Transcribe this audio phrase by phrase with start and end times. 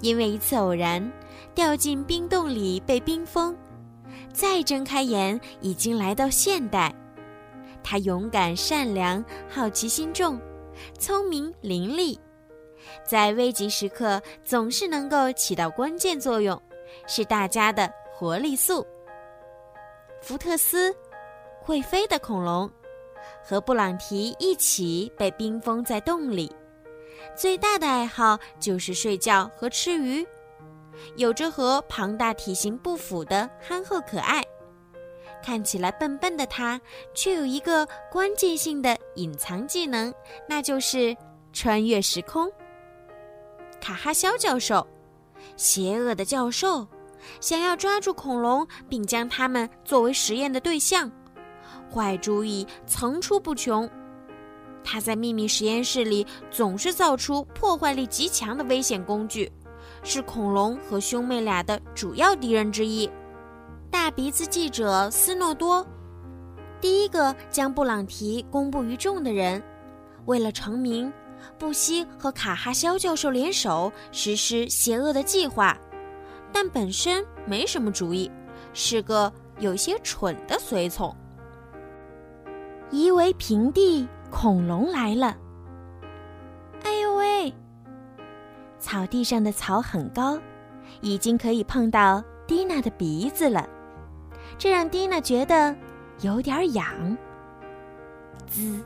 [0.00, 1.10] 因为一次偶然，
[1.54, 3.56] 掉进冰洞里被冰封，
[4.32, 6.94] 再睁开眼，已经来到现代。
[7.82, 10.40] 他勇敢、善良、好奇心重，
[10.98, 12.18] 聪明伶俐，
[13.04, 16.60] 在危急时刻总是能够起到关键作用，
[17.06, 18.86] 是大家的活力素。
[20.20, 20.94] 福特斯，
[21.60, 22.68] 会飞的恐龙，
[23.42, 26.52] 和布朗提一起被冰封在洞里。
[27.36, 30.26] 最大的爱好就是睡觉和吃鱼，
[31.16, 34.42] 有着和庞大体型不符的憨厚可爱。
[35.42, 36.80] 看起来笨笨的他，
[37.14, 40.12] 却有一个关键性的隐藏技能，
[40.48, 41.16] 那就是
[41.52, 42.50] 穿越时空。
[43.80, 44.84] 卡哈肖教授，
[45.56, 46.88] 邪恶的教授，
[47.40, 51.12] 想要抓住恐龙并将它们作为实验的对象，
[51.94, 53.88] 坏主意层出不穷。
[54.88, 59.50] 他在秘密实验室里总是造出破坏力极强的危险工具，
[60.04, 63.10] 是恐龙和兄妹俩的主要敌人之一。
[63.90, 65.84] 大鼻子记者斯诺多，
[66.80, 69.60] 第一个将布朗提公布于众的人，
[70.26, 71.12] 为了成名，
[71.58, 75.76] 不惜和卡哈肖教授联手实施邪恶的计划，
[76.52, 78.30] 但本身没什么主意，
[78.72, 81.12] 是个有些蠢的随从。
[82.92, 84.06] 夷为平地。
[84.30, 85.36] 恐龙来了！
[86.84, 87.52] 哎呦喂！
[88.78, 90.38] 草地上的草很高，
[91.00, 93.68] 已经可以碰到蒂娜的鼻子了，
[94.58, 95.74] 这让蒂娜觉得
[96.20, 96.86] 有点痒。
[98.46, 98.80] 滋，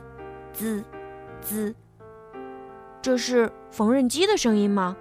[0.53, 0.83] 滋，
[1.41, 1.75] 滋！
[3.01, 4.95] 这是缝纫机的声音吗？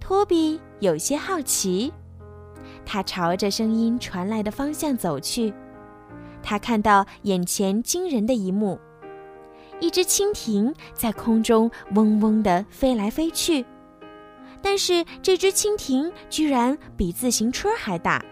[0.00, 1.92] 托比有些好奇，
[2.84, 5.52] 他朝着声音传来的方向走去，
[6.42, 8.80] 他看到眼前惊人的一幕。
[9.80, 13.64] 一只蜻蜓在空中嗡嗡地飞来飞去，
[14.60, 18.24] 但是这只蜻蜓居然比自行车还大。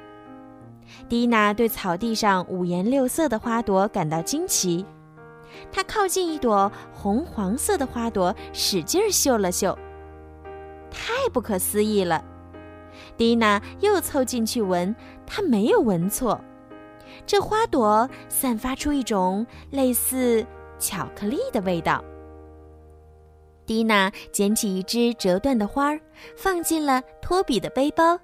[1.08, 4.84] 蒂娜对草地上五颜六色的花朵感到惊奇，
[5.70, 9.76] 她靠近一朵红黄色的花朵，使劲嗅了嗅，
[10.90, 12.24] 太不可思议了。
[13.16, 14.94] 蒂娜又凑近去闻，
[15.26, 16.40] 她没有闻错，
[17.26, 20.44] 这花朵散发出一种类似……
[20.78, 22.02] 巧克力的味道。
[23.64, 26.00] 蒂娜捡起一只折断的花儿，
[26.36, 28.18] 放进了托比的背包，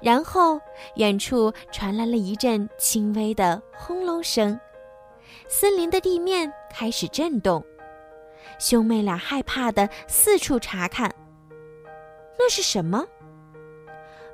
[0.00, 0.58] 然后
[0.96, 4.58] 远处传来了一阵轻微的轰隆声，
[5.48, 7.62] 森林的地面开始震动。
[8.58, 11.14] 兄妹俩害怕的四处查看，
[12.38, 13.04] 那是什么？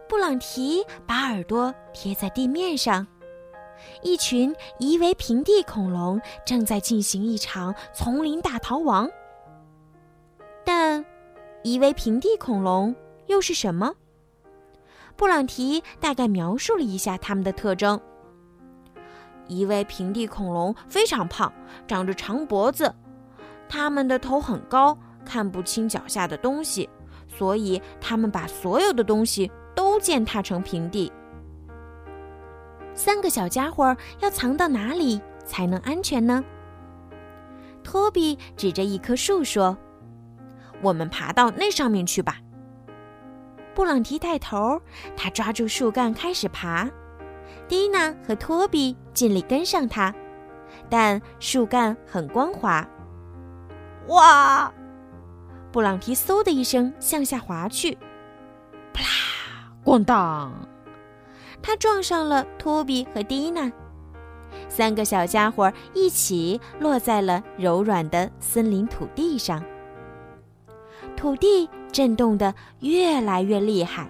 [0.08, 3.06] 布朗提把耳朵贴在地面上。
[4.02, 9.08] 一群夷为平地恐龙正在进行一场丛林大逃亡。
[10.64, 11.04] 但，
[11.62, 12.94] 夷为平地恐龙
[13.26, 13.92] 又是什么？
[15.16, 18.00] 布朗提大概描述了一下它们的特征：
[19.48, 21.52] 夷为平地恐龙非常胖，
[21.86, 22.94] 长着长脖子，
[23.68, 26.88] 它们的头很高，看不清脚下的东西，
[27.28, 31.12] 所以它们把所有的东西都践踏成平地。
[33.02, 36.44] 三个小家伙要藏到哪里才能安全呢？
[37.82, 39.74] 托比指着一棵树说
[40.84, 42.36] ：“我们爬到那上面去吧。”
[43.74, 44.78] 布朗提带头，
[45.16, 46.90] 他抓住树干开始爬。
[47.66, 50.14] 蒂娜和托比尽力跟上他，
[50.90, 52.86] 但树干很光滑。
[54.08, 54.70] 哇！
[55.72, 57.96] 布朗提嗖的一声向下滑去，
[58.92, 60.52] 啪啦，咣当！
[61.62, 63.70] 他撞上了托比和蒂娜，
[64.68, 69.62] 三个小家伙一起落在了柔软的森林土地上。
[71.16, 74.08] 土地震动得越来越厉害，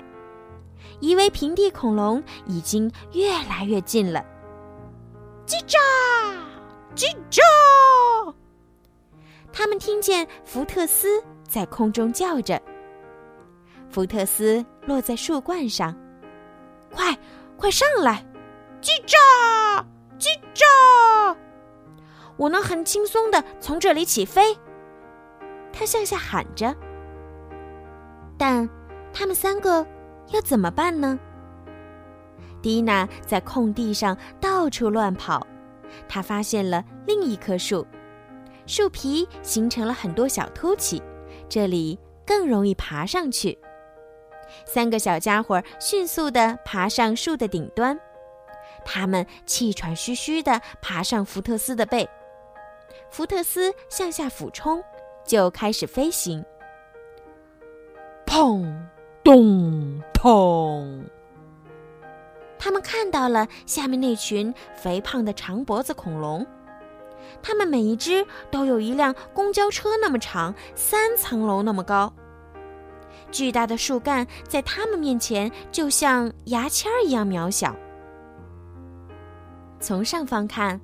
[1.00, 4.24] 以为平地恐龙已经越来越近了。
[5.46, 5.76] 叽喳，
[6.94, 8.32] 叽喳！
[9.52, 12.60] 他们听见福特斯在空中叫着。
[13.88, 15.92] 福特斯落在树冠上，
[16.92, 17.18] 快，
[17.60, 18.24] 快上来！
[18.80, 19.84] 叽喳，
[20.18, 21.36] 叽喳！
[22.38, 24.56] 我能很轻松的从这里起飞。
[25.70, 26.74] 他向下喊着。
[28.38, 28.66] 但
[29.12, 29.86] 他们三个
[30.28, 31.18] 要怎么办呢？
[32.62, 35.46] 蒂娜在空地上到处乱跑，
[36.08, 37.86] 她发现了另一棵树，
[38.64, 41.02] 树皮形成了很多小凸起，
[41.46, 43.58] 这里更容易爬上去。
[44.64, 47.98] 三个小家伙迅速地爬上树的顶端，
[48.84, 52.08] 他们气喘吁吁地爬上福特斯的背，
[53.10, 54.82] 福特斯向下俯冲，
[55.24, 56.44] 就开始飞行。
[58.26, 58.64] 砰，
[59.24, 61.04] 咚，砰！
[62.58, 66.46] 他们看到了下面那群肥胖的长脖子恐龙，
[67.42, 72.12] 它们每一只都有一辆公交车那么长，三层楼那么高。
[73.30, 77.74] 巨大的树干在它们面前就像牙签一样渺小。
[79.80, 80.80] 从上方看，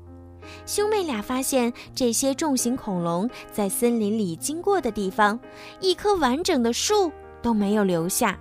[0.65, 5.39] 兄妹俩发现这些重型恐龙在森林里经过的地方，
[5.81, 7.13] 一棵完整的树。
[7.43, 8.37] 都没有留下。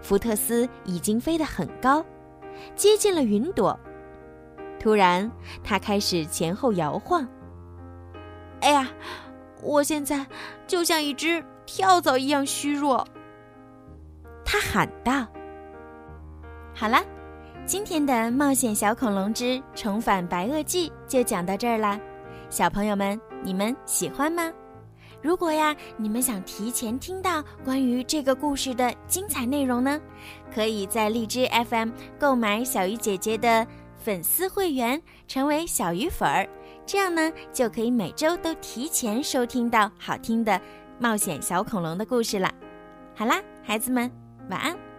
[0.00, 2.04] 福特斯已经飞得很高，
[2.76, 3.76] 接近了云朵。
[4.78, 5.28] 突然，
[5.64, 7.26] 他开始前后摇晃。
[8.60, 8.88] 哎呀，
[9.60, 10.24] 我现在
[10.68, 13.06] 就像一只跳蚤一样虚弱。
[14.44, 15.24] 他喊道
[16.74, 17.00] ：“好了，
[17.64, 21.96] 今天的《冒险小恐龙之重返白垩纪》就讲到这儿啦。
[22.48, 24.52] 小朋友们，你们喜欢吗？”
[25.22, 30.00] 如果呀，你们想提前听到关于这个故事的精彩内容呢，
[30.52, 33.64] 可以在荔枝 FM 购买小鱼姐姐的
[33.96, 36.48] 粉丝会员，成为小鱼粉儿，
[36.84, 40.60] 这样呢就可以每周都提前收听到好听的
[41.00, 42.52] 冒险小恐龙的故事了。
[43.16, 44.10] 好啦，孩子们，
[44.50, 44.89] 晚安。